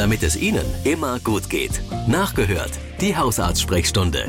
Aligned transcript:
damit 0.00 0.22
es 0.22 0.34
Ihnen 0.34 0.64
immer 0.84 1.18
gut 1.20 1.50
geht. 1.50 1.82
Nachgehört, 2.08 2.72
die 3.02 3.18
Hausarztsprechstunde. 3.18 4.24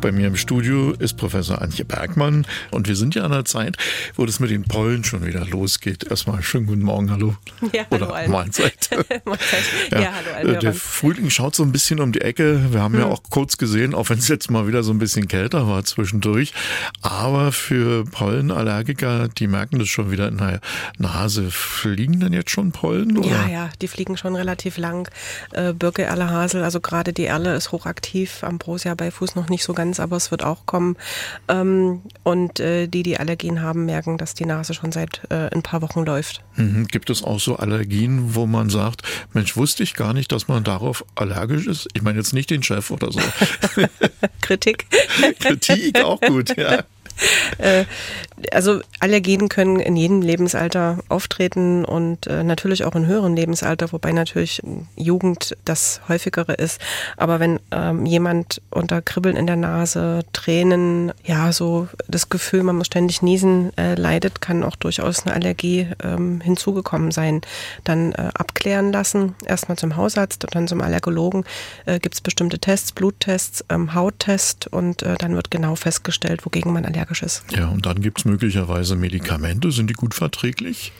Bei 0.00 0.12
mir 0.12 0.28
im 0.28 0.36
Studio 0.36 0.92
ist 0.92 1.18
Professor 1.18 1.60
Antje 1.60 1.84
Bergmann 1.84 2.46
und 2.70 2.88
wir 2.88 2.96
sind 2.96 3.14
ja 3.14 3.22
an 3.24 3.32
einer 3.32 3.44
Zeit, 3.44 3.76
wo 4.16 4.24
das 4.24 4.40
mit 4.40 4.50
den 4.50 4.62
Pollen 4.64 5.04
schon 5.04 5.26
wieder 5.26 5.44
losgeht. 5.44 6.04
Erstmal 6.04 6.42
schönen 6.42 6.66
guten 6.66 6.82
Morgen, 6.82 7.10
hallo. 7.10 7.36
Ja, 7.72 7.84
hallo 7.90 8.06
Oder 8.06 8.14
Alm. 8.14 8.30
Mahlzeit. 8.30 8.88
Mahlzeit. 9.24 9.62
Ja, 9.92 10.00
Ja, 10.00 10.12
hallo 10.36 10.52
äh. 10.52 10.58
Der 10.58 10.72
Frühling 10.72 11.28
schaut 11.28 11.54
so 11.54 11.62
ein 11.62 11.72
bisschen 11.72 12.00
um 12.00 12.12
die 12.12 12.22
Ecke. 12.22 12.72
Wir 12.72 12.80
haben 12.80 12.98
ja 12.98 13.06
auch 13.06 13.22
kurz 13.28 13.58
gesehen, 13.58 13.94
auch 13.94 14.08
wenn 14.08 14.18
es 14.18 14.28
jetzt 14.28 14.50
mal 14.50 14.66
wieder 14.66 14.82
so 14.82 14.92
ein 14.92 14.98
bisschen 14.98 15.28
kälter 15.28 15.68
war 15.68 15.84
zwischendurch. 15.84 16.54
Aber 17.02 17.52
für 17.52 18.04
Pollenallergiker, 18.04 19.28
die 19.28 19.48
merken 19.48 19.78
das 19.78 19.88
schon 19.88 20.10
wieder 20.10 20.28
in 20.28 20.38
der 20.38 20.60
Nase. 20.98 21.50
Fliegen 21.50 22.20
denn 22.20 22.32
jetzt 22.32 22.50
schon 22.50 22.72
Pollen? 22.72 23.18
Oder? 23.18 23.28
Ja, 23.28 23.48
ja, 23.48 23.70
die 23.82 23.88
fliegen 23.88 24.16
schon 24.16 24.34
relativ 24.34 24.78
lang. 24.78 25.10
Äh, 25.52 25.74
Birke, 25.74 26.02
Erle, 26.02 26.30
Hasel, 26.30 26.62
also 26.62 26.80
gerade 26.80 27.12
die 27.12 27.24
Erle 27.24 27.54
ist 27.54 27.72
hochaktiv, 27.72 28.42
Ambrosia 28.44 28.94
bei 28.94 29.10
Fuß 29.10 29.34
noch 29.34 29.48
nicht 29.48 29.64
so 29.64 29.74
ganz, 29.74 29.89
aber 29.98 30.16
es 30.16 30.30
wird 30.30 30.44
auch 30.44 30.66
kommen. 30.66 30.96
Ähm, 31.48 32.02
und 32.22 32.60
äh, 32.60 32.86
die, 32.86 33.02
die 33.02 33.18
Allergien 33.18 33.62
haben, 33.62 33.86
merken, 33.86 34.18
dass 34.18 34.34
die 34.34 34.44
Nase 34.44 34.74
schon 34.74 34.92
seit 34.92 35.22
äh, 35.30 35.48
ein 35.52 35.62
paar 35.62 35.82
Wochen 35.82 36.04
läuft. 36.04 36.42
Mhm. 36.56 36.86
Gibt 36.86 37.10
es 37.10 37.24
auch 37.24 37.40
so 37.40 37.56
Allergien, 37.56 38.34
wo 38.34 38.46
man 38.46 38.70
sagt, 38.70 39.02
Mensch, 39.32 39.56
wusste 39.56 39.82
ich 39.82 39.94
gar 39.94 40.12
nicht, 40.12 40.30
dass 40.30 40.46
man 40.46 40.62
darauf 40.62 41.04
allergisch 41.14 41.66
ist? 41.66 41.88
Ich 41.94 42.02
meine 42.02 42.18
jetzt 42.18 42.32
nicht 42.32 42.50
den 42.50 42.62
Chef 42.62 42.90
oder 42.90 43.10
so. 43.10 43.20
Kritik. 44.42 44.86
Kritik 45.40 46.04
auch 46.04 46.20
gut, 46.20 46.56
ja. 46.56 46.84
Äh, 47.58 47.84
also 48.52 48.80
Allergien 49.00 49.48
können 49.48 49.80
in 49.80 49.96
jedem 49.96 50.22
Lebensalter 50.22 50.98
auftreten 51.08 51.84
und 51.84 52.26
äh, 52.26 52.42
natürlich 52.42 52.84
auch 52.84 52.94
in 52.94 53.06
höheren 53.06 53.36
Lebensalter, 53.36 53.92
wobei 53.92 54.12
natürlich 54.12 54.62
Jugend 54.96 55.56
das 55.64 56.00
häufigere 56.08 56.54
ist. 56.54 56.80
Aber 57.18 57.38
wenn 57.38 57.60
ähm, 57.70 58.06
jemand 58.06 58.62
unter 58.70 59.02
Kribbeln 59.02 59.36
in 59.36 59.46
der 59.46 59.56
Nase, 59.56 60.20
Tränen, 60.32 61.12
ja, 61.24 61.52
so 61.52 61.88
das 62.08 62.28
Gefühl, 62.28 62.62
man 62.62 62.76
muss 62.76 62.86
ständig 62.86 63.20
niesen, 63.20 63.76
äh, 63.76 63.94
leidet, 63.94 64.40
kann 64.40 64.64
auch 64.64 64.76
durchaus 64.76 65.26
eine 65.26 65.34
Allergie 65.34 65.88
ähm, 66.02 66.40
hinzugekommen 66.40 67.10
sein. 67.10 67.42
Dann 67.84 68.12
äh, 68.12 68.30
abklären 68.34 68.92
lassen, 68.92 69.34
erstmal 69.44 69.76
zum 69.76 69.96
Hausarzt 69.96 70.44
und 70.44 70.54
dann 70.54 70.68
zum 70.68 70.80
Allergologen. 70.80 71.44
Äh, 71.84 71.98
Gibt 71.98 72.14
es 72.14 72.20
bestimmte 72.20 72.58
Tests, 72.58 72.92
Bluttests, 72.92 73.64
ähm, 73.68 73.94
Hauttest 73.94 74.66
und 74.68 75.02
äh, 75.02 75.16
dann 75.18 75.34
wird 75.34 75.50
genau 75.50 75.74
festgestellt, 75.74 76.46
wogegen 76.46 76.72
man 76.72 76.86
allergisch 76.86 76.99
ist. 77.22 77.44
Ja, 77.56 77.68
und 77.68 77.86
dann 77.86 78.00
gibt's 78.00 78.24
möglicherweise 78.24 78.96
Medikamente. 78.96 79.72
Sind 79.72 79.88
die 79.88 79.94
gut 79.94 80.14
verträglich? 80.14 80.92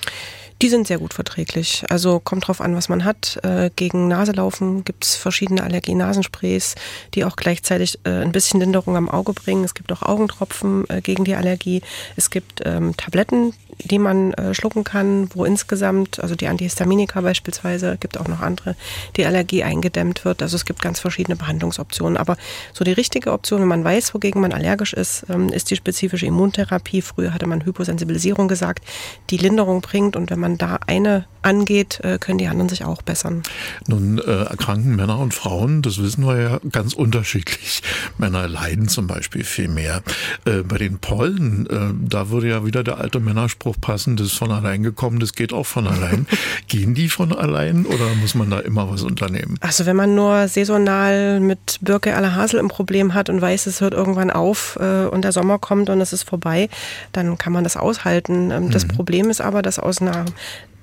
Die 0.63 0.69
sind 0.69 0.87
sehr 0.87 0.99
gut 0.99 1.15
verträglich. 1.15 1.85
Also 1.89 2.21
kommt 2.21 2.47
drauf 2.47 2.61
an, 2.61 2.77
was 2.77 2.91
man 2.91 3.07
hat. 3.07 3.39
Äh, 3.43 3.71
gegen 3.77 4.09
Naselaufen 4.09 4.85
gibt 4.85 5.07
es 5.07 5.17
verschiedene 5.17 5.63
Allergie-Nasensprays, 5.63 6.75
die 7.15 7.25
auch 7.25 7.37
gleichzeitig 7.37 7.99
äh, 8.05 8.11
ein 8.11 8.33
bisschen 8.33 8.61
Linderung 8.61 8.95
am 8.95 9.09
Auge 9.09 9.33
bringen. 9.33 9.65
Es 9.65 9.73
gibt 9.73 9.91
auch 9.91 10.03
Augentropfen 10.03 10.85
äh, 10.91 11.01
gegen 11.01 11.25
die 11.25 11.35
Allergie. 11.35 11.81
Es 12.17 12.29
gibt 12.29 12.61
ähm, 12.67 12.95
Tabletten, 12.95 13.55
die 13.83 13.99
man 13.99 14.35
schlucken 14.53 14.85
kann, 14.85 15.31
wo 15.35 15.47
insgesamt, 15.47 16.21
also 16.21 16.35
die 16.35 16.49
Antihistaminika 16.49 17.23
beispielsweise, 17.23 17.97
gibt 17.99 18.19
auch 18.19 18.29
noch 18.29 18.41
andere, 18.41 18.77
die 19.17 19.25
Allergie 19.25 19.63
eingedämmt 19.63 20.27
wird. 20.27 20.43
Also 20.43 20.57
es 20.57 20.67
gibt 20.67 20.83
ganz 20.83 21.01
verschiedene 21.01 21.37
Behandlungsoptionen. 21.37 22.19
Aber 22.19 22.37
so 22.75 22.85
die 22.85 22.93
richtige 22.93 23.33
Option, 23.33 23.63
wenn 23.63 23.69
man 23.69 23.83
weiß, 23.83 24.13
wogegen 24.13 24.43
man 24.43 24.53
allergisch 24.53 24.93
ist, 24.93 25.25
ähm, 25.31 25.49
ist 25.49 25.71
die 25.71 25.77
spezifische 25.77 26.27
Immuntherapie. 26.27 27.01
Früher 27.01 27.33
hatte 27.33 27.47
man 27.47 27.65
Hyposensibilisierung 27.65 28.49
gesagt, 28.49 28.85
die 29.31 29.39
Linderung 29.39 29.81
bringt. 29.81 30.15
Und 30.15 30.31
wenn 30.31 30.41
man 30.41 30.50
da 30.59 30.79
eine 30.87 31.27
angeht, 31.43 32.01
äh, 32.03 32.19
können 32.19 32.39
die 32.39 32.49
anderen 32.49 32.69
sich 32.69 32.85
auch 32.85 33.03
bessern. 33.03 33.43
Nun 33.87 34.19
äh, 34.19 34.45
erkranken 34.45 34.95
Männer 34.97 35.19
und 35.19 35.33
Frauen, 35.35 35.83
das 35.83 36.03
wissen 36.03 36.27
wir 36.27 36.39
ja 36.39 36.61
ganz 36.71 36.93
unterschiedlich. 36.93 37.83
Männer 38.19 38.47
leiden 38.49 38.89
zum 38.89 39.07
Beispiel 39.07 39.45
viel 39.45 39.69
mehr. 39.69 40.03
Äh, 40.45 40.63
bei 40.63 40.79
den 40.79 40.99
Pollen, 40.99 41.67
äh, 41.67 42.09
da 42.09 42.31
würde 42.31 42.49
ja 42.49 42.67
wieder 42.67 42.85
der 42.85 42.99
alte 42.99 43.21
Männerspruch 43.21 43.77
passen, 43.81 44.17
das 44.17 44.29
ist 44.29 44.39
von 44.39 44.51
allein 44.51 44.83
gekommen, 44.83 45.19
das 45.19 45.33
geht 45.33 45.53
auch 45.53 45.67
von 45.67 45.87
allein. 45.87 46.27
Gehen 46.69 46.95
die 46.95 47.09
von 47.09 47.33
allein 47.33 47.87
oder 47.87 48.15
muss 48.21 48.35
man 48.35 48.51
da 48.51 48.61
immer 48.61 48.91
was 48.91 49.03
unternehmen? 49.03 49.57
Also 49.61 49.87
wenn 49.87 49.97
man 49.97 50.15
nur 50.15 50.47
saisonal 50.49 51.41
mit 51.41 51.79
Birke 51.81 52.17
aller 52.17 52.35
Hasel 52.35 52.61
ein 52.61 52.69
Problem 52.69 53.15
hat 53.15 53.31
und 53.31 53.41
weiß, 53.41 53.67
es 53.67 53.81
hört 53.81 53.95
irgendwann 53.95 54.31
auf 54.31 54.79
äh, 54.81 55.07
und 55.07 55.23
der 55.23 55.33
Sommer 55.33 55.59
kommt 55.59 55.89
und 55.89 56.01
es 56.01 56.13
ist 56.13 56.25
vorbei, 56.25 56.69
dann 57.13 57.39
kann 57.39 57.53
man 57.53 57.65
das 57.65 57.77
aushalten. 57.77 58.51
Ähm, 58.51 58.71
Das 58.71 58.85
Problem 58.87 59.31
ist 59.31 59.41
aber, 59.41 59.63
dass 59.63 59.79
aus 59.79 60.03
einer 60.03 60.27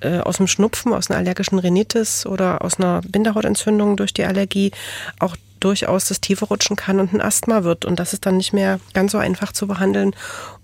äh, 0.02 0.20
aus 0.20 0.38
dem 0.38 0.48
Schnupfen, 0.48 0.94
aus 0.94 1.10
einer 1.10 1.20
allergischen 1.20 1.60
Rhinitis 1.60 2.26
oder 2.26 2.64
aus 2.64 2.80
einer 2.80 3.02
Bindehautentzündung 3.02 3.98
durch 3.98 4.14
die 4.14 4.26
Allergie 4.26 4.72
auch 5.20 5.36
durchaus 5.60 6.06
das 6.06 6.22
Tiefe 6.22 6.46
rutschen 6.46 6.76
kann 6.76 7.00
und 7.00 7.14
ein 7.14 7.22
Asthma 7.22 7.64
wird. 7.64 7.86
Und 7.86 8.00
das 8.00 8.14
ist 8.14 8.26
dann 8.26 8.38
nicht 8.38 8.54
mehr 8.54 8.80
ganz 8.94 9.12
so 9.12 9.18
einfach 9.18 9.52
zu 9.52 9.68
behandeln. 9.68 10.16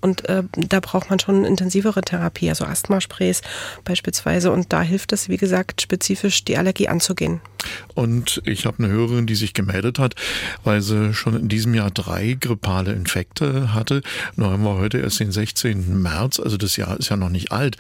Und 0.01 0.27
äh, 0.27 0.43
da 0.55 0.79
braucht 0.79 1.09
man 1.09 1.19
schon 1.19 1.45
intensivere 1.45 2.01
Therapie, 2.01 2.49
also 2.49 2.65
Asthmasprays 2.65 3.41
beispielsweise. 3.85 4.51
Und 4.51 4.73
da 4.73 4.81
hilft 4.81 5.13
es, 5.13 5.29
wie 5.29 5.37
gesagt, 5.37 5.81
spezifisch 5.81 6.43
die 6.43 6.57
Allergie 6.57 6.87
anzugehen. 6.87 7.41
Und 7.93 8.41
ich 8.45 8.65
habe 8.65 8.83
eine 8.83 8.91
Hörerin, 8.91 9.27
die 9.27 9.35
sich 9.35 9.53
gemeldet 9.53 9.99
hat, 9.99 10.15
weil 10.63 10.81
sie 10.81 11.13
schon 11.13 11.39
in 11.39 11.47
diesem 11.47 11.73
Jahr 11.73 11.91
drei 11.91 12.37
grippale 12.39 12.91
Infekte 12.93 13.73
hatte. 13.73 14.01
Nur 14.35 14.51
haben 14.51 14.63
wir 14.63 14.75
heute 14.75 14.97
erst 14.97 15.19
den 15.19 15.31
16. 15.31 16.01
März, 16.01 16.39
also 16.39 16.57
das 16.57 16.75
Jahr 16.75 16.99
ist 16.99 17.09
ja 17.09 17.15
noch 17.15 17.29
nicht 17.29 17.51
alt. 17.51 17.77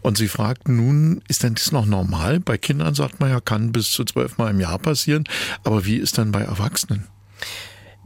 Und 0.00 0.16
sie 0.16 0.28
fragt 0.28 0.68
nun, 0.68 1.22
ist 1.28 1.42
denn 1.42 1.54
das 1.54 1.72
noch 1.72 1.86
normal? 1.86 2.40
Bei 2.40 2.58
Kindern 2.58 2.94
sagt 2.94 3.20
man 3.20 3.30
ja, 3.30 3.40
kann 3.40 3.72
bis 3.72 3.90
zu 3.90 4.04
zwölf 4.04 4.38
Mal 4.38 4.50
im 4.50 4.60
Jahr 4.60 4.78
passieren. 4.78 5.24
Aber 5.64 5.84
wie 5.84 5.96
ist 5.96 6.18
denn 6.18 6.32
bei 6.32 6.46
Erwachsenen? 6.56 7.06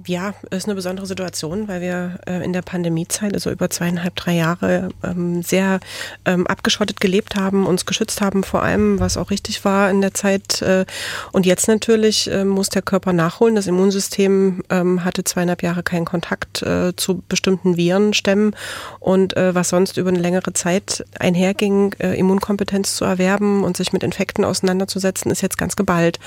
Ja, 0.06 0.34
ist 0.50 0.66
eine 0.66 0.76
besondere 0.76 1.06
Situation, 1.06 1.68
weil 1.68 1.82
wir 1.82 2.20
äh, 2.26 2.42
in 2.42 2.52
der 2.52 2.62
Pandemiezeit, 2.62 3.34
also 3.34 3.50
über 3.50 3.68
zweieinhalb, 3.68 4.16
drei 4.16 4.34
Jahre, 4.34 4.90
ähm, 5.02 5.42
sehr 5.42 5.80
ähm, 6.24 6.46
abgeschottet 6.46 7.00
gelebt 7.00 7.36
haben, 7.36 7.66
uns 7.66 7.84
geschützt 7.84 8.20
haben 8.22 8.42
vor 8.42 8.62
allem, 8.62 8.98
was 8.98 9.18
auch 9.18 9.30
richtig 9.30 9.64
war 9.64 9.90
in 9.90 10.00
der 10.00 10.14
Zeit. 10.14 10.62
Äh, 10.62 10.86
und 11.32 11.44
jetzt 11.44 11.68
natürlich 11.68 12.30
äh, 12.30 12.44
muss 12.44 12.70
der 12.70 12.82
Körper 12.82 13.12
nachholen. 13.12 13.56
Das 13.56 13.66
Immunsystem 13.66 14.62
ähm, 14.70 15.04
hatte 15.04 15.24
zweieinhalb 15.24 15.62
Jahre 15.62 15.82
keinen 15.82 16.06
Kontakt 16.06 16.62
äh, 16.62 16.94
zu 16.96 17.22
bestimmten 17.28 17.76
Virenstämmen 17.76 18.56
und 19.00 19.36
äh, 19.36 19.54
was 19.54 19.68
sonst 19.68 19.98
über 19.98 20.08
eine 20.08 20.20
längere 20.20 20.54
Zeit 20.54 21.04
einherging, 21.18 21.94
äh, 21.98 22.18
Immunkompetenz 22.18 22.96
zu 22.96 23.04
erwerben 23.04 23.64
und 23.64 23.76
sich 23.76 23.92
mit 23.92 24.02
Infekten 24.02 24.44
auseinanderzusetzen, 24.44 25.30
ist 25.30 25.42
jetzt 25.42 25.58
ganz 25.58 25.76
geballt. 25.76 26.18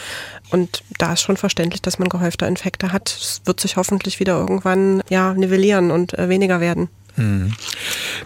Und 0.52 0.84
da 1.00 1.14
ist 1.14 1.22
schon 1.22 1.38
verständlich, 1.38 1.82
dass 1.82 1.98
man 1.98 2.10
gehäufter 2.10 2.48
Infekte 2.48 2.92
hat. 2.92 3.10
Es 3.10 3.42
wird 3.46 3.63
sich 3.64 3.78
hoffentlich 3.78 4.20
wieder 4.20 4.40
irgendwann 4.40 5.02
ja 5.10 5.34
nivellieren 5.34 5.92
und 5.92 6.18
äh, 6.18 6.30
weniger 6.30 6.62
werden. 6.62 6.90
Hm. 7.16 7.54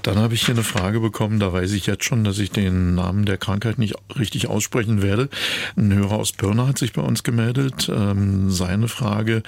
Dann 0.02 0.18
habe 0.18 0.34
ich 0.34 0.46
hier 0.46 0.56
eine 0.56 0.64
Frage 0.64 1.02
bekommen, 1.02 1.40
da 1.40 1.52
weiß 1.52 1.74
ich 1.74 1.88
jetzt 1.88 2.06
schon, 2.06 2.24
dass 2.24 2.40
ich 2.40 2.52
den 2.52 2.96
Namen 2.96 3.26
der 3.26 3.38
Krankheit 3.38 3.80
nicht 3.80 3.96
richtig 4.18 4.48
aussprechen 4.48 5.02
werde. 5.02 5.28
Ein 5.76 5.94
Hörer 5.94 6.14
aus 6.14 6.32
Pirna 6.32 6.68
hat 6.68 6.78
sich 6.78 6.94
bei 6.94 7.02
uns 7.02 7.24
gemeldet. 7.24 7.92
Ähm, 7.94 8.50
seine 8.50 8.88
Frage, 8.88 9.44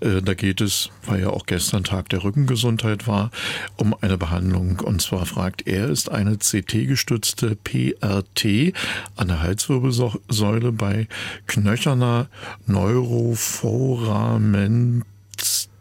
äh, 0.00 0.22
da 0.22 0.34
geht 0.34 0.60
es, 0.60 0.90
weil 1.06 1.22
ja 1.22 1.30
auch 1.30 1.46
gestern 1.46 1.82
Tag 1.82 2.08
der 2.10 2.22
Rückengesundheit 2.22 3.08
war, 3.08 3.32
um 3.76 3.96
eine 4.00 4.16
Behandlung. 4.16 4.78
Und 4.80 5.02
zwar 5.02 5.26
fragt 5.26 5.66
er, 5.66 5.88
ist 5.88 6.08
eine 6.10 6.36
CT-gestützte 6.36 7.56
PRT 7.56 8.72
an 9.16 9.26
der 9.28 9.42
Halswirbelsäule 9.42 10.70
bei 10.70 11.08
knöcherner 11.46 12.28
Neuroforamen 12.66 15.04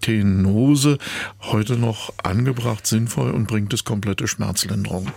Stenose 0.03 0.97
heute 1.39 1.77
noch 1.77 2.13
angebracht, 2.21 2.85
sinnvoll 2.85 3.31
und 3.31 3.47
bringt 3.47 3.73
es 3.73 3.85
komplette 3.85 4.27
Schmerzlinderung. 4.27 5.07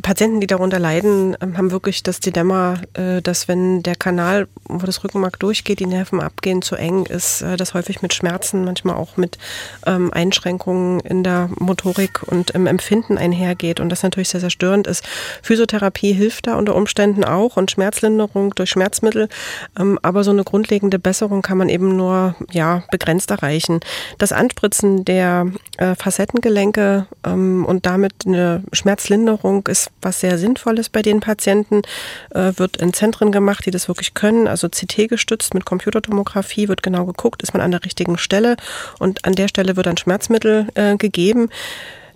Patienten, 0.00 0.40
die 0.40 0.46
darunter 0.46 0.78
leiden, 0.78 1.36
ähm, 1.40 1.58
haben 1.58 1.70
wirklich 1.70 2.02
das 2.02 2.20
Dilemma, 2.20 2.80
äh, 2.94 3.20
dass 3.20 3.48
wenn 3.48 3.82
der 3.82 3.96
Kanal, 3.96 4.48
wo 4.64 4.86
das 4.86 5.04
Rückenmark 5.04 5.38
durchgeht, 5.38 5.80
die 5.80 5.86
Nerven 5.86 6.20
abgehen, 6.20 6.62
zu 6.62 6.76
eng 6.76 7.06
ist, 7.06 7.42
äh, 7.42 7.56
das 7.56 7.74
häufig 7.74 8.00
mit 8.00 8.14
Schmerzen, 8.14 8.64
manchmal 8.64 8.96
auch 8.96 9.16
mit 9.16 9.38
ähm, 9.86 10.12
Einschränkungen 10.12 11.00
in 11.00 11.22
der 11.22 11.50
Motorik 11.58 12.22
und 12.22 12.52
im 12.52 12.66
Empfinden 12.66 13.18
einhergeht 13.18 13.80
und 13.80 13.90
das 13.90 14.02
natürlich 14.02 14.30
sehr, 14.30 14.40
sehr 14.40 14.50
störend 14.50 14.86
ist. 14.86 15.04
Physiotherapie 15.42 16.12
hilft 16.12 16.46
da 16.46 16.56
unter 16.56 16.74
Umständen 16.74 17.24
auch 17.24 17.56
und 17.56 17.70
Schmerzlinderung 17.70 18.54
durch 18.54 18.70
Schmerzmittel, 18.70 19.28
ähm, 19.78 19.98
aber 20.02 20.24
so 20.24 20.30
eine 20.30 20.44
grundlegende 20.44 20.98
Besserung 20.98 21.42
kann 21.42 21.58
man 21.58 21.68
eben 21.68 21.96
nur 21.96 22.34
ja 22.52 22.84
begrenzt 22.90 23.30
erreichen. 23.30 23.80
Das 24.18 24.32
Anspritzen 24.32 25.04
der 25.04 25.48
äh, 25.76 25.94
Facettengelenke 25.94 27.06
und 27.24 27.86
damit 27.86 28.12
eine 28.26 28.62
Schmerzlinderung 28.72 29.66
ist 29.66 29.81
was 30.00 30.20
sehr 30.20 30.38
Sinnvolles 30.38 30.88
bei 30.88 31.02
den 31.02 31.20
Patienten, 31.20 31.82
äh, 32.30 32.52
wird 32.56 32.76
in 32.76 32.92
Zentren 32.92 33.32
gemacht, 33.32 33.66
die 33.66 33.70
das 33.70 33.88
wirklich 33.88 34.14
können, 34.14 34.48
also 34.48 34.68
CT 34.68 35.08
gestützt 35.08 35.54
mit 35.54 35.64
Computertomographie 35.64 36.68
wird 36.68 36.82
genau 36.82 37.04
geguckt, 37.04 37.42
ist 37.42 37.54
man 37.54 37.62
an 37.62 37.70
der 37.70 37.84
richtigen 37.84 38.18
Stelle 38.18 38.56
und 38.98 39.24
an 39.24 39.34
der 39.34 39.48
Stelle 39.48 39.76
wird 39.76 39.86
ein 39.86 39.96
Schmerzmittel 39.96 40.68
äh, 40.74 40.96
gegeben. 40.96 41.48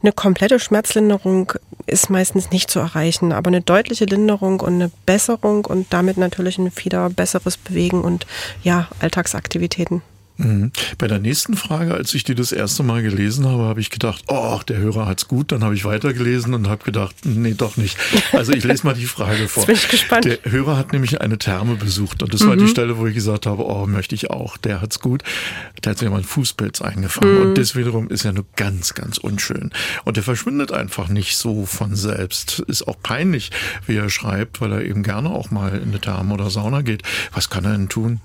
Eine 0.02 0.12
komplette 0.12 0.60
Schmerzlinderung 0.60 1.52
ist 1.86 2.10
meistens 2.10 2.50
nicht 2.50 2.70
zu 2.70 2.78
erreichen, 2.78 3.32
aber 3.32 3.48
eine 3.48 3.60
deutliche 3.60 4.04
Linderung 4.04 4.60
und 4.60 4.74
eine 4.74 4.90
Besserung 5.06 5.64
und 5.64 5.92
damit 5.92 6.16
natürlich 6.16 6.58
ein 6.58 6.70
wieder 6.76 7.08
besseres 7.10 7.56
Bewegen 7.56 8.02
und 8.02 8.26
ja, 8.62 8.88
Alltagsaktivitäten. 9.00 10.02
Mhm. 10.38 10.72
Bei 10.98 11.08
der 11.08 11.18
nächsten 11.18 11.56
Frage, 11.56 11.94
als 11.94 12.12
ich 12.14 12.24
die 12.24 12.34
das 12.34 12.52
erste 12.52 12.82
Mal 12.82 13.02
gelesen 13.02 13.46
habe, 13.46 13.64
habe 13.64 13.80
ich 13.80 13.90
gedacht, 13.90 14.24
oh, 14.28 14.60
der 14.68 14.78
Hörer 14.78 15.06
hat's 15.06 15.28
gut. 15.28 15.52
Dann 15.52 15.64
habe 15.64 15.74
ich 15.74 15.84
weitergelesen 15.84 16.54
und 16.54 16.68
habe 16.68 16.84
gedacht, 16.84 17.14
nee, 17.24 17.54
doch 17.54 17.76
nicht. 17.76 17.96
Also 18.32 18.52
ich 18.52 18.64
lese 18.64 18.86
mal 18.86 18.94
die 18.94 19.06
Frage 19.06 19.48
vor. 19.48 19.62
Jetzt 19.62 19.66
bin 19.66 19.76
ich 19.76 19.88
gespannt. 19.88 20.24
Der 20.24 20.38
Hörer 20.44 20.76
hat 20.76 20.92
nämlich 20.92 21.20
eine 21.20 21.38
Therme 21.38 21.76
besucht 21.76 22.22
und 22.22 22.34
das 22.34 22.42
mhm. 22.42 22.48
war 22.48 22.56
die 22.56 22.64
mhm. 22.64 22.68
Stelle, 22.68 22.98
wo 22.98 23.06
ich 23.06 23.14
gesagt 23.14 23.46
habe, 23.46 23.64
oh, 23.64 23.86
möchte 23.86 24.14
ich 24.14 24.30
auch. 24.30 24.56
Der 24.56 24.80
hat's 24.82 25.00
gut. 25.00 25.22
Der 25.84 25.92
hat 25.92 25.98
sich 25.98 26.08
mal 26.08 26.16
einen 26.16 26.24
Fußpilz 26.24 26.82
eingefangen 26.82 27.34
mhm. 27.34 27.42
und 27.42 27.58
das 27.58 27.74
wiederum 27.74 28.08
ist 28.08 28.24
ja 28.24 28.32
nur 28.32 28.46
ganz, 28.56 28.94
ganz 28.94 29.18
unschön. 29.18 29.70
Und 30.04 30.16
der 30.16 30.24
verschwindet 30.24 30.72
einfach 30.72 31.08
nicht 31.08 31.36
so 31.36 31.66
von 31.66 31.94
selbst. 31.94 32.60
Ist 32.60 32.86
auch 32.86 32.96
peinlich, 33.02 33.50
wie 33.86 33.96
er 33.96 34.10
schreibt, 34.10 34.60
weil 34.60 34.72
er 34.72 34.82
eben 34.82 35.02
gerne 35.02 35.30
auch 35.30 35.50
mal 35.50 35.74
in 35.76 35.88
eine 35.88 36.00
Therme 36.00 36.34
oder 36.34 36.50
Sauna 36.50 36.82
geht. 36.82 37.02
Was 37.32 37.50
kann 37.50 37.64
er 37.64 37.72
denn 37.72 37.88
tun? 37.88 38.20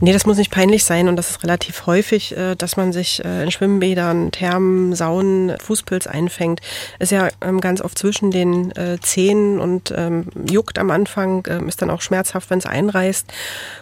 Nee, 0.00 0.12
das 0.12 0.26
muss 0.26 0.36
nicht 0.36 0.52
peinlich 0.52 0.84
sein 0.84 1.08
und 1.08 1.16
das 1.16 1.30
ist 1.30 1.42
relativ 1.42 1.86
häufig, 1.86 2.36
äh, 2.36 2.54
dass 2.54 2.76
man 2.76 2.92
sich 2.92 3.24
äh, 3.24 3.42
in 3.42 3.50
Schwimmbädern, 3.50 4.30
Thermen, 4.30 4.94
Saunen 4.94 5.58
Fußpilz 5.58 6.06
einfängt. 6.06 6.60
Ist 7.00 7.10
ja 7.10 7.28
ähm, 7.40 7.60
ganz 7.60 7.80
oft 7.80 7.98
zwischen 7.98 8.30
den 8.30 8.70
äh, 8.76 8.98
Zähnen 9.00 9.58
und 9.58 9.92
ähm, 9.96 10.26
juckt 10.48 10.78
am 10.78 10.92
Anfang, 10.92 11.44
ähm, 11.48 11.66
ist 11.66 11.82
dann 11.82 11.90
auch 11.90 12.00
schmerzhaft, 12.00 12.48
wenn 12.50 12.60
es 12.60 12.66
einreißt. 12.66 13.26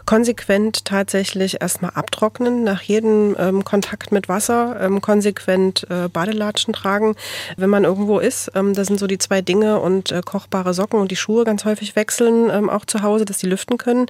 Konsequent 0.07 0.87
tatsächlich 0.87 1.61
erstmal 1.61 1.91
abtrocknen 1.95 2.65
nach 2.65 2.81
jedem 2.81 3.35
Kontakt 3.65 4.13
mit 4.13 4.29
Wasser, 4.29 4.89
konsequent 5.01 5.87
Badelatschen 6.13 6.73
tragen, 6.73 7.17
wenn 7.57 7.71
man 7.71 7.85
irgendwo 7.85 8.21
ist. 8.21 8.53
Das 8.55 8.87
sind 8.87 8.99
so 8.99 9.07
die 9.07 9.19
zwei 9.19 9.43
Dinge 9.43 9.81
und 9.81 10.15
kochbare 10.25 10.75
Socken 10.75 11.01
und 11.01 11.11
die 11.11 11.17
Schuhe 11.17 11.45
ganz 11.45 11.65
häufig 11.65 11.97
wechseln, 11.97 12.51
auch 12.71 12.85
zu 12.85 13.03
Hause, 13.03 13.25
dass 13.25 13.39
die 13.39 13.49
lüften 13.49 13.79
können. 13.79 14.07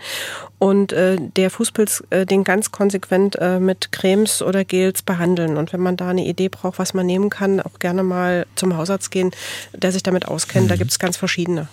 Und 0.58 0.92
der 0.92 1.45
Fußpilz 1.50 2.04
äh, 2.10 2.26
den 2.26 2.44
ganz 2.44 2.72
konsequent 2.72 3.36
äh, 3.36 3.60
mit 3.60 3.92
Cremes 3.92 4.42
oder 4.42 4.64
Gels 4.64 5.02
behandeln. 5.02 5.56
Und 5.56 5.72
wenn 5.72 5.80
man 5.80 5.96
da 5.96 6.08
eine 6.08 6.26
Idee 6.26 6.48
braucht, 6.48 6.78
was 6.78 6.94
man 6.94 7.06
nehmen 7.06 7.30
kann, 7.30 7.60
auch 7.60 7.78
gerne 7.78 8.02
mal 8.02 8.46
zum 8.54 8.76
Hausarzt 8.76 9.10
gehen, 9.10 9.30
der 9.72 9.92
sich 9.92 10.02
damit 10.02 10.26
auskennt. 10.26 10.66
Mhm. 10.66 10.68
Da 10.68 10.76
gibt 10.76 10.90
es 10.90 10.98
ganz 10.98 11.16
verschiedene. 11.16 11.68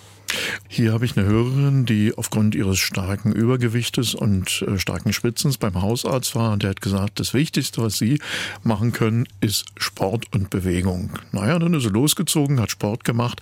Hier 0.68 0.94
habe 0.94 1.06
ich 1.06 1.18
eine 1.18 1.28
Hörerin, 1.28 1.86
die 1.86 2.14
aufgrund 2.16 2.56
ihres 2.56 2.80
starken 2.80 3.31
Übergewichtes 3.31 4.16
und 4.16 4.64
äh, 4.68 4.80
starken 4.80 5.14
Schwitzens 5.14 5.58
beim 5.58 5.81
Hausarzt 5.81 6.36
war 6.36 6.52
und 6.52 6.64
der 6.64 6.72
hat 6.72 6.81
gesagt, 6.81 7.20
das 7.20 7.34
Wichtigste, 7.34 7.81
was 7.81 7.98
Sie 7.98 8.20
machen 8.64 8.92
können, 8.92 9.28
ist 9.42 9.66
Sport 9.78 10.25
und 10.34 10.50
Bewegung. 10.50 11.12
Naja, 11.31 11.60
dann 11.60 11.74
ist 11.74 11.84
sie 11.84 11.90
losgezogen, 11.90 12.60
hat 12.60 12.72
Sport 12.72 13.04
gemacht 13.04 13.42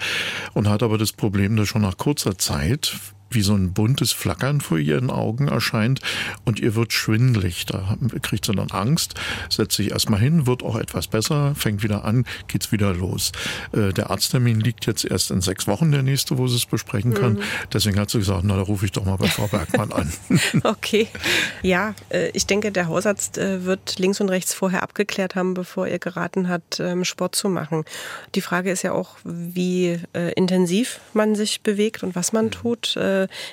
und 0.54 0.68
hat 0.68 0.83
aber 0.83 0.98
das 0.98 1.13
Problem, 1.13 1.56
dass 1.56 1.69
schon 1.69 1.81
nach 1.81 1.98
kurzer 1.98 2.38
Zeit 2.38 3.00
wie 3.33 3.42
so 3.42 3.54
ein 3.54 3.74
buntes 3.74 4.12
Flackern 4.12 4.62
vor 4.62 4.78
ihren 4.78 5.10
Augen 5.10 5.48
erscheint 5.48 6.01
und 6.45 6.60
ihr 6.60 6.75
wird 6.75 6.94
schwindlig. 6.94 7.66
Da 7.66 7.98
kriegt 8.22 8.45
sie 8.45 8.54
dann 8.54 8.72
Angst, 8.72 9.16
setzt 9.50 9.75
sich 9.75 9.92
erstmal 9.92 10.19
hin, 10.19 10.48
wird 10.48 10.63
auch 10.63 10.75
etwas 10.75 11.07
besser, 11.07 11.54
fängt 11.56 11.83
wieder 11.83 12.06
an, 12.06 12.25
geht's 12.48 12.72
wieder 12.72 12.94
los. 12.94 13.31
Äh, 13.74 13.94
der 13.94 14.10
Arzttermin 14.10 14.60
liegt 14.60 14.86
jetzt 14.86 15.06
erst 15.06 15.31
in 15.31 15.42
sechs 15.42 15.68
Wochen, 15.68 15.92
der 15.92 16.04
nächste, 16.04 16.38
wo 16.38 16.48
sie 16.48 16.56
es 16.56 16.66
besprechen 16.66 17.13
kann. 17.13 17.33
Mhm. 17.33 17.42
Deswegen 17.74 18.00
hat 18.00 18.10
sie 18.10 18.19
gesagt, 18.19 18.44
na, 18.44 18.56
da 18.56 18.62
rufe 18.62 18.86
ich 18.86 18.92
doch 18.92 19.06
mal 19.06 19.18
bei 19.18 19.28
Frau 19.28 19.48
Bergmann 19.48 19.92
an. 19.92 20.12
okay. 20.63 21.07
Ja, 21.62 21.95
äh, 22.10 22.30
ich 22.30 22.45
denke, 22.45 22.72
der 22.72 22.88
Hausarzt 22.88 23.38
äh, 23.38 23.66
wird 23.66 24.00
links 24.00 24.22
und 24.22 24.30
rechts 24.30 24.54
vorher 24.54 24.83
abgeklärt 24.83 25.36
haben, 25.36 25.54
bevor 25.54 25.88
er 25.88 26.00
geraten 26.00 26.48
hat, 26.48 26.80
ähm, 26.80 27.06
Sport 27.06 27.36
zu 27.36 27.50
machen. 27.50 27.86
Die 28.36 28.42
Frage 28.42 28.72
ist 28.72 28.81
ja 28.83 28.92
auch, 28.94 29.18
wie 29.24 30.00
intensiv 30.36 31.00
man 31.13 31.36
sich 31.36 31.62
bewegt 31.62 32.04
und 32.04 32.16
was 32.16 32.33
man 32.33 32.45
mhm. 32.45 32.51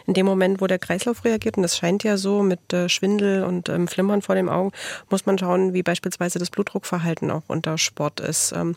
In 0.06 0.14
dem 0.14 0.26
Moment, 0.26 0.60
wo 0.60 0.66
der 0.66 0.78
Kreislauf 0.78 1.24
reagiert, 1.24 1.56
und 1.56 1.62
das 1.62 1.76
scheint 1.76 2.04
ja 2.04 2.16
so 2.16 2.42
mit 2.42 2.72
äh, 2.72 2.88
Schwindel 2.88 3.44
und 3.44 3.68
ähm, 3.68 3.88
Flimmern 3.88 4.22
vor 4.22 4.34
dem 4.34 4.48
Augen, 4.48 4.72
muss 5.10 5.26
man 5.26 5.38
schauen, 5.38 5.74
wie 5.74 5.82
beispielsweise 5.82 6.38
das 6.38 6.50
Blutdruckverhalten 6.50 7.30
auch 7.30 7.42
unter 7.46 7.78
Sport 7.78 8.20
ist. 8.20 8.52
Ähm, 8.52 8.76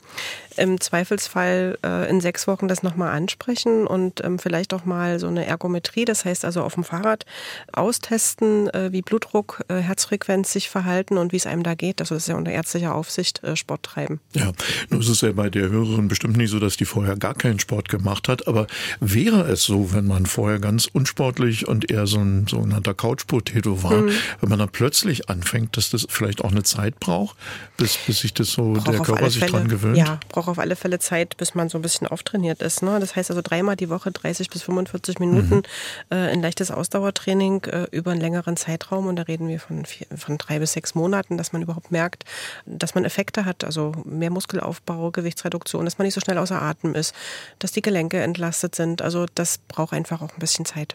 Im 0.58 0.80
Zweifelsfall 0.80 1.78
äh, 1.86 2.10
in 2.10 2.22
sechs 2.22 2.48
Wochen 2.48 2.68
das 2.68 2.84
nochmal 2.84 3.12
ansprechen 3.12 3.88
und 3.88 4.24
ähm, 4.24 4.40
vielleicht 4.40 4.74
auch 4.74 4.86
mal 4.86 5.20
so 5.20 5.28
eine 5.28 5.46
Ergometrie, 5.46 6.06
das 6.06 6.26
heißt 6.26 6.46
also 6.46 6.62
auf 6.62 6.76
dem 6.76 6.84
Fahrrad 6.84 7.26
austesten, 7.74 8.70
äh, 8.70 8.92
wie 8.92 9.02
Blutdruck, 9.02 9.64
äh, 9.68 9.76
Herzfrequenz 9.76 10.52
sich 10.52 10.70
verhalten 10.70 11.18
und 11.18 11.32
wie 11.32 11.38
es 11.38 11.48
einem 11.48 11.64
da 11.64 11.76
geht. 11.76 12.02
Also 12.02 12.16
das 12.16 12.24
ist 12.24 12.30
ja 12.30 12.36
unter 12.36 12.52
ärztlicher 12.52 12.96
Aufsicht 12.96 13.44
äh, 13.44 13.56
Sport 13.56 13.84
treiben. 13.84 14.20
Ja, 14.34 14.52
nun 14.90 15.02
ist 15.02 15.10
es 15.10 15.22
ja 15.22 15.32
bei 15.32 15.50
der 15.50 15.70
Hörerin 15.70 16.08
bestimmt 16.08 16.38
nicht 16.38 16.50
so, 16.50 16.60
dass 16.60 16.78
die 16.78 16.86
vorher 16.86 17.16
gar 17.16 17.36
keinen 17.36 17.60
Sport 17.60 17.90
gemacht 17.90 18.28
hat, 18.28 18.48
aber 18.48 18.68
wäre 19.00 19.42
es 19.52 19.64
so, 19.64 19.94
wenn 19.94 20.08
man 20.08 20.26
vorher 20.26 20.60
ganz 20.60 20.81
unsportlich 20.88 21.68
und 21.68 21.92
eher 21.92 22.08
so 22.08 22.20
ein 22.20 22.48
sogenannter 22.48 22.94
Couch-Potato 22.94 23.84
war, 23.84 23.94
mhm. 23.94 24.12
wenn 24.40 24.50
man 24.50 24.60
dann 24.60 24.70
plötzlich 24.70 25.30
anfängt, 25.30 25.78
dass 25.78 25.90
das 25.90 26.06
vielleicht 26.10 26.44
auch 26.44 26.52
eine 26.52 26.64
Zeit 26.64 27.00
braucht, 27.00 27.38
bis, 27.78 27.98
bis 27.98 28.20
sich 28.20 28.34
das 28.34 28.50
so 28.52 28.74
brauch 28.74 28.84
der 28.84 29.00
Körper 29.00 29.30
sich 29.30 29.40
Fälle, 29.40 29.52
dran 29.52 29.68
gewöhnt? 29.68 29.98
Ja, 29.98 30.20
braucht 30.30 30.48
auf 30.50 30.60
alle 30.60 30.76
Fälle 30.76 31.00
Zeit, 31.00 31.38
bis 31.38 31.56
man 31.56 31.70
so 31.70 31.78
ein 31.78 31.82
bisschen 31.82 32.08
auftrainiert 32.08 32.62
ist. 32.62 32.84
Ne? 32.84 33.00
Das 33.00 33.16
heißt 33.16 33.30
also 33.30 33.42
dreimal 33.42 33.76
die 33.76 33.90
Woche 33.90 34.12
30 34.12 34.50
bis 34.50 34.64
45 34.64 35.20
Minuten 35.20 35.56
mhm. 35.56 35.64
äh, 36.10 36.16
ein 36.16 36.42
leichtes 36.42 36.72
Ausdauertraining 36.72 37.64
äh, 37.66 37.88
über 37.92 38.12
einen 38.12 38.22
längeren 38.22 38.58
Zeitraum 38.58 39.08
und 39.08 39.16
da 39.16 39.24
reden 39.24 39.48
wir 39.48 39.60
von, 39.60 39.86
vier, 39.86 40.08
von 40.16 40.38
drei 40.38 40.60
bis 40.60 40.74
sechs 40.74 40.96
Monaten, 40.96 41.38
dass 41.38 41.54
man 41.54 41.62
überhaupt 41.62 41.92
merkt, 41.92 42.26
dass 42.66 42.96
man 42.96 43.06
Effekte 43.06 43.46
hat, 43.46 43.64
also 43.64 43.94
mehr 44.06 44.30
Muskelaufbau, 44.30 45.12
Gewichtsreduktion, 45.12 45.86
dass 45.86 45.98
man 45.98 46.06
nicht 46.06 46.14
so 46.14 46.22
schnell 46.22 46.38
außer 46.38 46.62
Atem 46.62 46.96
ist, 46.96 47.14
dass 47.60 47.72
die 47.72 47.82
Gelenke 47.82 48.22
entlastet 48.22 48.76
sind. 48.76 49.02
Also 49.02 49.26
das 49.36 49.60
braucht 49.68 49.94
einfach 49.94 50.22
auch 50.22 50.34
ein 50.34 50.40
bisschen 50.40 50.66
Zeit. 50.66 50.71
Zeit. 50.74 50.94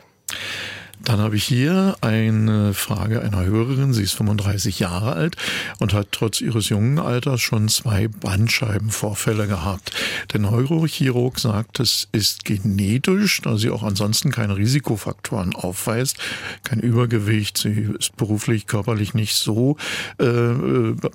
Dann 1.04 1.20
habe 1.20 1.36
ich 1.36 1.44
hier 1.44 1.96
eine 2.00 2.74
Frage 2.74 3.22
einer 3.22 3.44
Hörerin. 3.44 3.92
Sie 3.92 4.02
ist 4.02 4.14
35 4.14 4.80
Jahre 4.80 5.12
alt 5.12 5.36
und 5.78 5.92
hat 5.92 6.08
trotz 6.10 6.40
ihres 6.40 6.68
jungen 6.68 6.98
Alters 6.98 7.40
schon 7.40 7.68
zwei 7.68 8.08
Bandscheibenvorfälle 8.08 9.46
gehabt. 9.46 9.92
Der 10.32 10.40
Neurochirurg 10.40 11.38
sagt, 11.38 11.80
es 11.80 12.08
ist 12.12 12.44
genetisch, 12.44 13.40
da 13.42 13.56
sie 13.56 13.70
auch 13.70 13.82
ansonsten 13.82 14.32
keine 14.32 14.56
Risikofaktoren 14.56 15.54
aufweist, 15.54 16.16
kein 16.64 16.80
Übergewicht. 16.80 17.58
Sie 17.58 17.88
ist 17.98 18.16
beruflich, 18.16 18.66
körperlich 18.66 19.14
nicht 19.14 19.34
so 19.34 19.76
äh, 20.18 20.24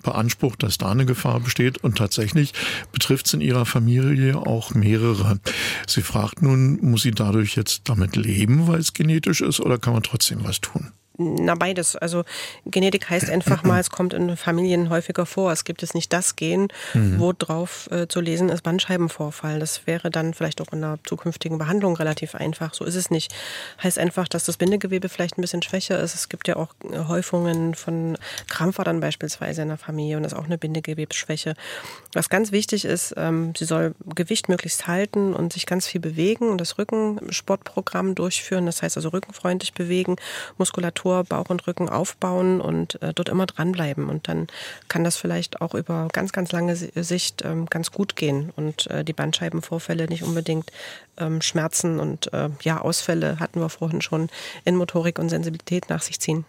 beansprucht, 0.04 0.63
dass 0.63 0.78
da 0.78 0.92
eine 0.92 1.06
Gefahr 1.06 1.39
besteht. 1.39 1.80
Und 1.80 1.98
tatsächlich 1.98 2.54
betrifft 2.92 3.25
es 3.25 3.33
in 3.33 3.42
ihrer 3.42 3.66
Familie 3.66 4.38
auch 4.38 4.74
mehrere. 4.74 5.39
Sie 5.88 6.01
fragt 6.01 6.42
nun, 6.42 6.80
muss 6.81 7.01
sie 7.01 7.12
dadurch 7.12 7.56
jetzt 7.56 7.89
damit 7.89 8.16
leben, 8.16 8.68
weil 8.68 8.80
es 8.80 8.94
genetisch 8.94 9.42
ist? 9.42 9.60
Oder 9.71 9.79
kann 9.79 9.94
man 9.94 10.03
trotzdem 10.03 10.44
was 10.44 10.59
tun? 10.59 10.92
Na, 11.21 11.56
beides. 11.56 11.95
Also 11.95 12.23
Genetik 12.66 13.09
heißt 13.09 13.30
einfach 13.30 13.63
mal, 13.63 13.80
es 13.80 13.90
kommt 13.90 14.13
in 14.13 14.35
Familien 14.37 14.90
häufiger 14.90 15.25
vor. 15.25 15.51
Es 15.51 15.63
gibt 15.63 15.83
es 15.83 15.94
nicht 15.94 16.11
das 16.11 16.35
Gen, 16.35 16.68
mhm. 16.94 17.19
wo 17.19 17.33
drauf 17.33 17.90
äh, 17.92 18.07
zu 18.07 18.21
lesen 18.21 18.49
ist 18.49 18.63
Bandscheibenvorfall. 18.63 19.59
Das 19.59 19.85
wäre 19.85 20.09
dann 20.09 20.33
vielleicht 20.33 20.61
auch 20.61 20.71
in 20.71 20.83
einer 20.83 20.99
zukünftigen 21.04 21.57
Behandlung 21.57 21.95
relativ 21.95 22.35
einfach. 22.35 22.73
So 22.73 22.85
ist 22.85 22.95
es 22.95 23.11
nicht. 23.11 23.33
Heißt 23.81 23.99
einfach, 23.99 24.28
dass 24.28 24.45
das 24.45 24.57
Bindegewebe 24.57 25.09
vielleicht 25.09 25.37
ein 25.37 25.42
bisschen 25.42 25.61
schwächer 25.61 25.99
ist. 25.99 26.16
Es 26.16 26.30
gibt 26.30 26.47
ja 26.47 26.56
auch 26.56 26.73
äh, 26.92 26.97
Häufungen 27.07 27.75
von 27.75 28.18
Krampfadern 28.47 28.99
beispielsweise 28.99 29.61
in 29.61 29.68
der 29.68 29.78
Familie 29.78 30.18
und 30.18 30.23
das 30.23 30.33
ist 30.33 30.40
auch 30.40 30.45
eine 30.45 30.57
Bindegewebsschwäche. 30.57 31.54
Was 32.13 32.30
ganz 32.30 32.51
wichtig 32.51 32.85
ist, 32.85 33.13
ähm, 33.18 33.54
sie 33.57 33.66
soll 33.66 33.94
Gewicht 34.16 34.49
möglichst 34.49 34.87
halten 34.87 35.33
und 35.33 35.54
sich 35.54 35.66
ganz 35.66 35.87
viel 35.87 36.01
bewegen 36.01 36.49
und 36.49 36.59
das 36.59 36.78
Rückensportprogramm 36.78 38.16
durchführen. 38.16 38.66
Das 38.66 38.81
heißt 38.81 38.97
also 38.97 39.09
rückenfreundlich 39.09 39.73
bewegen, 39.73 40.16
Muskulatur 40.57 41.10
Muskulatur, 41.11 41.23
Bauch 41.23 41.49
und 41.49 41.68
Rücken 41.68 41.89
aufbauen 41.89 42.61
und 42.61 43.01
äh, 43.01 43.13
dort 43.13 43.30
immer 43.30 43.45
dranbleiben. 43.45 44.09
Und 44.09 44.27
dann 44.27 44.47
kann 44.87 45.03
das 45.03 45.18
vielleicht 45.18 45.61
auch 45.61 45.73
über 45.73 46.07
ganz, 46.11 46.31
ganz 46.31 46.51
lange 46.51 46.75
Sicht 46.75 47.44
ähm, 47.44 47.68
ganz 47.68 47.91
gut 47.91 48.15
gehen 48.15 48.51
und 48.56 48.87
äh, 48.87 49.03
die 49.03 49.13
Bandscheibenvorfälle 49.13 50.07
nicht 50.07 50.23
unbedingt 50.23 50.71
ähm, 51.18 51.41
Schmerzen 51.41 51.99
und 51.99 52.31
äh, 52.33 52.49
ja, 52.61 52.81
Ausfälle 52.81 53.39
hatten 53.39 53.59
wir 53.59 53.69
vorhin 53.69 54.01
schon 54.01 54.30
in 54.65 54.75
Motorik 54.75 55.19
und 55.19 55.30
Sensibilität 55.30 55.89
nach 55.89 56.01
sich 56.01 56.19
ziehen. 56.19 56.45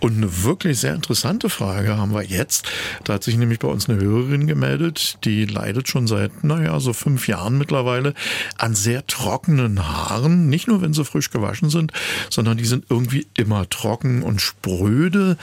Und 0.00 0.16
eine 0.16 0.44
wirklich 0.44 0.78
sehr 0.78 0.94
interessante 0.94 1.48
Frage 1.48 1.96
haben 1.96 2.12
wir 2.12 2.22
jetzt. 2.22 2.66
Da 3.04 3.14
hat 3.14 3.24
sich 3.24 3.36
nämlich 3.36 3.58
bei 3.58 3.68
uns 3.68 3.88
eine 3.88 4.00
Hörerin 4.00 4.46
gemeldet, 4.46 5.18
die 5.24 5.44
leidet 5.46 5.88
schon 5.88 6.06
seit, 6.06 6.44
naja, 6.44 6.78
so 6.80 6.92
fünf 6.92 7.28
Jahren 7.28 7.58
mittlerweile 7.58 8.14
an 8.58 8.74
sehr 8.74 9.06
trockenen 9.06 9.86
Haaren. 9.86 10.48
Nicht 10.48 10.68
nur, 10.68 10.82
wenn 10.82 10.92
sie 10.92 11.04
frisch 11.04 11.30
gewaschen 11.30 11.70
sind, 11.70 11.92
sondern 12.30 12.58
die 12.58 12.64
sind 12.64 12.86
irgendwie 12.90 13.26
immer 13.34 13.68
trocken 13.68 14.22
und 14.22 14.40
spröde. 14.40 15.36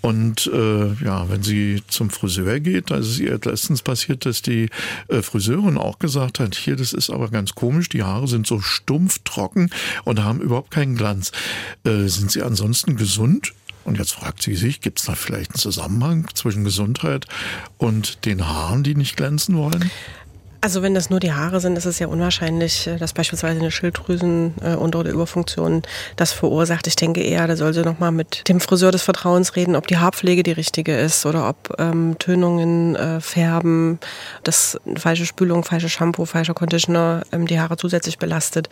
Und 0.00 0.50
äh, 0.52 0.92
ja, 1.04 1.28
wenn 1.30 1.42
sie 1.42 1.82
zum 1.88 2.10
Friseur 2.10 2.60
geht, 2.60 2.90
da 2.90 2.96
ist 2.96 3.06
es 3.06 3.18
ihr 3.18 3.38
letztens 3.42 3.82
passiert, 3.82 4.26
dass 4.26 4.42
die 4.42 4.68
äh, 5.08 5.22
Friseurin 5.22 5.78
auch 5.78 5.98
gesagt 5.98 6.40
hat, 6.40 6.54
hier, 6.54 6.76
das 6.76 6.92
ist 6.92 7.10
aber 7.10 7.28
ganz 7.28 7.54
komisch, 7.54 7.88
die 7.88 8.02
Haare 8.02 8.28
sind 8.28 8.46
so 8.46 8.60
stumpf 8.60 9.20
trocken 9.24 9.70
und 10.04 10.22
haben 10.22 10.40
überhaupt 10.40 10.70
keinen 10.70 10.96
Glanz. 10.96 11.32
Äh, 11.84 12.08
sind 12.08 12.30
sie 12.30 12.42
ansonsten 12.42 12.96
gesund? 12.96 13.52
Und 13.84 13.98
jetzt 13.98 14.12
fragt 14.12 14.42
sie 14.42 14.54
sich, 14.54 14.80
gibt 14.80 15.00
es 15.00 15.06
da 15.06 15.14
vielleicht 15.14 15.52
einen 15.52 15.60
Zusammenhang 15.60 16.28
zwischen 16.34 16.64
Gesundheit 16.64 17.26
und 17.78 18.24
den 18.24 18.46
Haaren, 18.46 18.82
die 18.82 18.94
nicht 18.94 19.16
glänzen 19.16 19.56
wollen? 19.56 19.90
Also 20.64 20.80
wenn 20.80 20.94
das 20.94 21.10
nur 21.10 21.18
die 21.18 21.32
Haare 21.32 21.58
sind, 21.58 21.76
ist 21.76 21.86
es 21.86 21.98
ja 21.98 22.06
unwahrscheinlich, 22.06 22.86
äh, 22.86 22.96
dass 22.96 23.12
beispielsweise 23.12 23.58
eine 23.58 23.72
Schilddrüsen- 23.72 24.52
äh, 24.62 24.76
und 24.76 24.94
oder 24.94 25.10
Überfunktion 25.10 25.82
das 26.14 26.32
verursacht. 26.32 26.86
Ich 26.86 26.94
denke 26.94 27.20
eher, 27.20 27.48
da 27.48 27.56
soll 27.56 27.74
sie 27.74 27.82
nochmal 27.82 28.12
mit 28.12 28.48
dem 28.48 28.60
Friseur 28.60 28.92
des 28.92 29.02
Vertrauens 29.02 29.56
reden, 29.56 29.74
ob 29.74 29.88
die 29.88 29.96
Haarpflege 29.96 30.44
die 30.44 30.52
richtige 30.52 30.96
ist 30.96 31.26
oder 31.26 31.48
ob 31.48 31.74
ähm, 31.80 32.14
Tönungen, 32.20 32.94
äh, 32.94 33.20
Färben, 33.20 33.98
das 34.44 34.78
falsche 34.94 35.26
Spülung, 35.26 35.64
falsche 35.64 35.88
Shampoo, 35.88 36.26
falscher 36.26 36.54
Conditioner 36.54 37.24
ähm, 37.32 37.48
die 37.48 37.58
Haare 37.58 37.76
zusätzlich 37.76 38.18
belastet. 38.18 38.68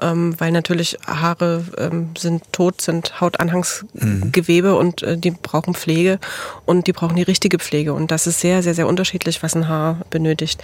Ähm, 0.00 0.34
weil 0.40 0.50
natürlich 0.50 0.96
Haare 1.06 1.62
ähm, 1.76 2.12
sind 2.16 2.50
tot, 2.52 2.80
sind 2.80 3.20
Hautanhangsgewebe 3.20 4.70
mhm. 4.70 4.76
und 4.76 5.02
äh, 5.02 5.18
die 5.18 5.32
brauchen 5.32 5.74
Pflege 5.74 6.20
und 6.64 6.86
die 6.86 6.94
brauchen 6.94 7.16
die 7.16 7.22
richtige 7.22 7.58
Pflege. 7.58 7.92
Und 7.92 8.10
das 8.10 8.26
ist 8.26 8.40
sehr, 8.40 8.62
sehr, 8.62 8.74
sehr 8.74 8.86
unterschiedlich, 8.86 9.42
was 9.42 9.54
ein 9.54 9.68
Haar 9.68 10.00
benötigt. 10.08 10.62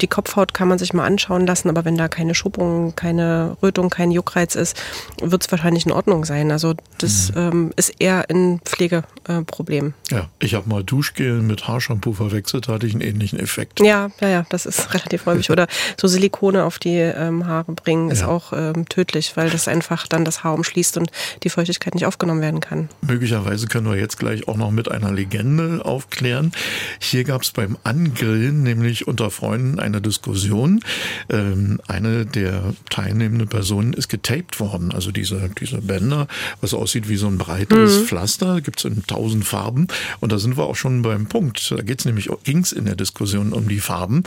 Die 0.00 0.06
Kopfhaut 0.06 0.54
kann 0.54 0.68
man 0.68 0.78
sich 0.78 0.92
mal 0.92 1.04
anschauen 1.04 1.46
lassen, 1.46 1.68
aber 1.68 1.84
wenn 1.84 1.96
da 1.96 2.08
keine 2.08 2.34
Schuppung, 2.34 2.94
keine 2.96 3.56
Rötung, 3.62 3.90
kein 3.90 4.10
Juckreiz 4.10 4.54
ist, 4.54 4.80
wird 5.20 5.44
es 5.44 5.50
wahrscheinlich 5.50 5.84
in 5.84 5.92
Ordnung 5.92 6.24
sein. 6.24 6.50
Also 6.50 6.74
das 6.98 7.32
mhm. 7.32 7.38
ähm, 7.38 7.72
ist 7.76 7.94
eher 7.98 8.24
ein 8.30 8.60
Pflegeproblem. 8.64 9.94
Äh, 10.10 10.14
ja, 10.14 10.28
ich 10.38 10.54
habe 10.54 10.68
mal 10.68 10.82
Duschgel 10.82 11.42
mit 11.42 11.68
Haarshampoo 11.68 12.14
verwechselt, 12.14 12.68
da 12.68 12.74
hatte 12.74 12.86
ich 12.86 12.94
einen 12.94 13.02
ähnlichen 13.02 13.38
Effekt. 13.38 13.80
Ja, 13.80 14.10
ja, 14.20 14.28
ja, 14.28 14.46
das 14.48 14.64
ist 14.66 14.94
relativ 14.94 15.26
häufig. 15.26 15.50
Oder 15.50 15.66
so 16.00 16.08
Silikone 16.08 16.64
auf 16.64 16.78
die 16.78 16.96
ähm, 16.96 17.46
Haare 17.46 17.72
bringen 17.72 18.10
ist 18.10 18.22
ja. 18.22 18.28
auch 18.28 18.52
ähm, 18.52 18.88
tödlich, 18.88 19.36
weil 19.36 19.50
das 19.50 19.68
einfach 19.68 20.06
dann 20.06 20.24
das 20.24 20.42
Haar 20.44 20.54
umschließt 20.54 20.96
und 20.96 21.10
die 21.42 21.50
Feuchtigkeit 21.50 21.94
nicht 21.94 22.06
aufgenommen 22.06 22.40
werden 22.40 22.60
kann. 22.60 22.88
Möglicherweise 23.02 23.66
können 23.66 23.90
wir 23.90 23.98
jetzt 23.98 24.18
gleich 24.18 24.48
auch 24.48 24.56
noch 24.56 24.70
mit 24.70 24.90
einer 24.90 25.12
Legende 25.12 25.84
aufklären. 25.84 26.52
Hier 27.00 27.24
gab 27.24 27.42
es 27.42 27.50
beim 27.50 27.76
Angrillen 27.84 28.62
nämlich 28.62 29.06
unter 29.06 29.30
Freunden 29.30 29.78
ein 29.78 29.89
eine 29.90 30.00
Diskussion. 30.00 30.80
Ähm, 31.28 31.80
eine 31.86 32.26
der 32.26 32.74
teilnehmenden 32.88 33.48
Personen 33.48 33.92
ist 33.92 34.08
getaped 34.08 34.60
worden. 34.60 34.92
Also 34.92 35.12
diese, 35.12 35.50
diese 35.60 35.80
Bänder, 35.82 36.26
was 36.60 36.74
aussieht 36.74 37.08
wie 37.08 37.16
so 37.16 37.26
ein 37.26 37.38
breiteres 37.38 38.00
mhm. 38.00 38.04
Pflaster, 38.06 38.60
gibt 38.60 38.78
es 38.78 38.84
in 38.84 39.04
tausend 39.06 39.44
Farben. 39.44 39.88
Und 40.20 40.32
da 40.32 40.38
sind 40.38 40.56
wir 40.56 40.64
auch 40.64 40.76
schon 40.76 41.02
beim 41.02 41.26
Punkt. 41.26 41.70
Da 41.70 41.82
geht 41.82 42.00
es 42.00 42.04
nämlich, 42.04 42.28
ging 42.44 42.58
es 42.58 42.72
in 42.72 42.84
der 42.84 42.96
Diskussion 42.96 43.52
um 43.52 43.68
die 43.68 43.80
Farben. 43.80 44.22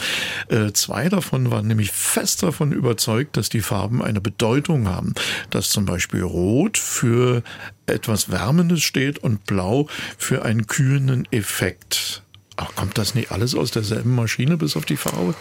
Äh, 0.50 0.72
zwei 0.74 1.10
davon 1.10 1.52
waren 1.52 1.68
nämlich 1.68 1.92
fest 1.92 2.44
davon 2.44 2.72
überzeugt, 2.72 3.38
dass 3.38 3.50
die 3.50 3.62
Farben 3.62 4.02
eine 4.02 4.22
Bedeutung 4.22 4.88
haben. 4.88 5.14
Dass 5.50 5.70
zum 5.70 5.86
Beispiel 5.86 6.22
Rot 6.22 6.78
für 6.78 7.44
etwas 7.86 8.32
Wärmendes 8.32 8.82
steht 8.82 9.20
und 9.20 9.46
Blau 9.46 9.88
für 10.18 10.44
einen 10.46 10.68
kühlenden 10.68 11.28
Effekt. 11.32 12.24
Ach, 12.56 12.76
kommt 12.76 12.98
das 12.98 13.16
nicht 13.16 13.32
alles 13.32 13.56
aus 13.56 13.72
derselben 13.72 14.16
Maschine 14.16 14.58
bis 14.58 14.76
auf 14.76 14.86
die 14.86 14.98
Farbe? 14.98 15.34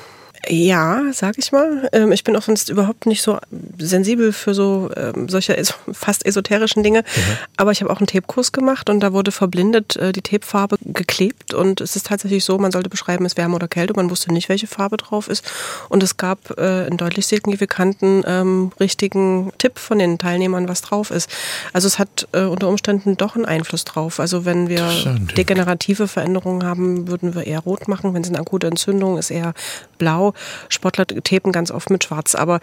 Ja, 0.49 1.05
sag 1.13 1.39
ich 1.39 1.53
mal. 1.53 1.89
Ähm, 1.93 2.11
ich 2.11 2.25
bin 2.25 2.37
auch 2.37 2.43
sonst 2.43 2.69
überhaupt 2.69 3.07
nicht 3.07 3.23
so 3.23 3.39
sensibel 3.79 4.33
für 4.33 4.55
so 4.55 4.91
ähm, 4.97 5.29
solche 5.29 5.57
fast 5.93 6.27
esoterischen 6.27 6.83
Dinge. 6.83 7.01
Mhm. 7.01 7.39
Aber 7.57 7.71
ich 7.71 7.81
habe 7.81 7.93
auch 7.93 7.99
einen 7.99 8.09
Tape-Kurs 8.09 8.51
gemacht 8.51 8.91
und 8.91 9.01
da 9.01 9.13
wurde 9.13 9.31
verblindet 9.31 9.97
äh, 9.97 10.13
die 10.13 10.23
Tapefarbe 10.23 10.79
geklebt. 10.85 11.55
Und 11.55 11.81
es 11.81 11.95
ist 11.95 12.07
tatsächlich 12.07 12.45
so, 12.45 12.59
man 12.59 12.73
sollte 12.73 12.91
beschreiben, 12.91 13.25
es 13.25 13.37
Wärme 13.37 13.55
oder 13.55 13.69
Kälte. 13.69 13.95
Man 13.95 14.11
wusste 14.11 14.33
nicht, 14.33 14.49
welche 14.49 14.67
Farbe 14.67 14.97
drauf 14.97 15.29
ist. 15.29 15.49
Und 15.89 16.03
es 16.03 16.17
gab 16.17 16.59
äh, 16.59 16.87
einen 16.87 16.97
deutlich 16.97 17.29
signifikanten 17.29 18.25
ähm, 18.27 18.73
richtigen 18.81 19.53
Tipp 19.59 19.79
von 19.79 20.01
den 20.01 20.19
Teilnehmern, 20.19 20.69
was 20.69 20.83
drauf 20.83 21.13
ist. 21.13 21.31
Also 21.73 21.87
es 21.87 22.01
hat 22.01 22.27
äh, 22.33 22.41
unter 22.41 22.69
Umständen 22.69 23.17
doch 23.17 23.37
einen 23.37 23.45
Einfluss 23.45 23.85
drauf. 23.85 24.19
Also 24.19 24.45
wenn 24.45 24.69
wir 24.69 24.89
degenerative 25.37 26.09
Veränderungen 26.09 26.65
haben, 26.65 27.07
würden 27.07 27.37
wir 27.37 27.47
eher 27.47 27.61
rot 27.61 27.87
machen. 27.87 28.13
Wenn 28.13 28.23
es 28.23 28.29
eine 28.29 28.41
akute 28.41 28.67
Entzündung 28.67 29.19
ist, 29.19 29.31
eher 29.31 29.55
blau. 29.99 30.32
Sportler 30.69 31.07
tapen 31.07 31.53
ganz 31.53 31.71
oft 31.71 31.91
mit 31.91 32.05
Schwarz. 32.05 32.35
Aber 32.35 32.61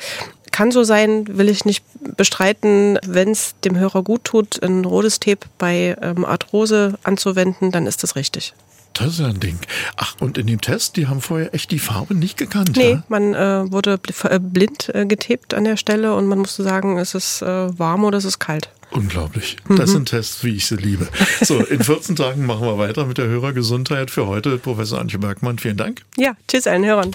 kann 0.51 0.71
so 0.71 0.83
sein, 0.83 1.25
will 1.37 1.49
ich 1.49 1.65
nicht 1.65 1.83
bestreiten. 2.17 2.99
Wenn 3.05 3.29
es 3.29 3.55
dem 3.63 3.77
Hörer 3.77 4.03
gut 4.03 4.23
tut, 4.23 4.61
ein 4.63 4.85
rotes 4.85 5.19
Tape 5.19 5.47
bei 5.57 5.95
ähm, 6.01 6.25
Arthrose 6.25 6.97
anzuwenden, 7.03 7.71
dann 7.71 7.87
ist 7.87 8.03
das 8.03 8.15
richtig. 8.15 8.53
Das 8.93 9.07
ist 9.07 9.19
ja 9.19 9.27
ein 9.27 9.39
Ding. 9.39 9.59
Ach, 9.95 10.15
und 10.19 10.37
in 10.37 10.47
dem 10.47 10.61
Test, 10.61 10.97
die 10.97 11.07
haben 11.07 11.21
vorher 11.21 11.53
echt 11.53 11.71
die 11.71 11.79
Farbe 11.79 12.15
nicht 12.15 12.37
gekannt. 12.37 12.75
Nee, 12.75 12.93
ja? 12.93 13.03
man 13.07 13.33
äh, 13.33 13.71
wurde 13.71 13.99
äh, 14.23 14.39
blind 14.39 14.93
äh, 14.93 15.05
getippt 15.05 15.53
an 15.53 15.63
der 15.63 15.77
Stelle 15.77 16.15
und 16.15 16.27
man 16.27 16.39
musste 16.39 16.63
sagen, 16.63 16.97
ist 16.97 17.15
es 17.15 17.41
äh, 17.41 17.79
warm 17.79 18.03
oder 18.03 18.17
ist 18.17 18.25
es 18.25 18.39
kalt. 18.39 18.69
Unglaublich. 18.91 19.57
Das 19.69 19.89
mhm. 19.89 19.93
sind 19.93 20.09
Tests, 20.09 20.43
wie 20.43 20.55
ich 20.55 20.65
sie 20.65 20.75
liebe. 20.75 21.07
So, 21.41 21.59
in 21.59 21.83
14 21.83 22.15
Tagen 22.15 22.45
machen 22.45 22.65
wir 22.65 22.79
weiter 22.79 23.05
mit 23.05 23.19
der 23.19 23.27
Hörergesundheit. 23.27 24.09
Für 24.09 24.25
heute, 24.25 24.57
Professor 24.57 24.99
Antje 24.99 25.19
Bergmann, 25.19 25.59
vielen 25.59 25.77
Dank. 25.77 26.01
Ja, 26.17 26.35
tschüss 26.47 26.65
allen 26.65 26.83
Hörern. 26.83 27.13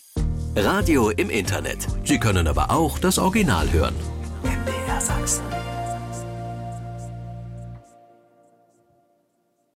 Radio 0.56 1.10
im 1.10 1.30
Internet. 1.30 1.88
Sie 2.04 2.20
können 2.20 2.46
aber 2.46 2.70
auch 2.70 3.00
das 3.00 3.18
Original 3.18 3.72
hören. 3.72 3.94
MDR 4.44 5.00
Sachsen. 5.00 5.42